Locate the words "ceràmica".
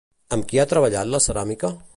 1.29-1.75